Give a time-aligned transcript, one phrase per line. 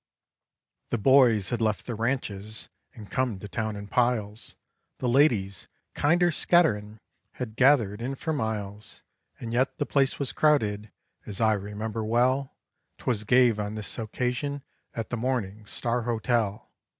[0.89, 4.55] The boys had left the ranches and come to town in piles;
[4.97, 6.97] The ladies, kinder scatterin',
[7.33, 9.03] had gathered in for miles.
[9.39, 10.91] And yet the place was crowded,
[11.27, 12.55] as I remember well,
[12.97, 14.63] 'Twas gave on this occasion
[14.95, 16.67] at the Morning Star Hotel.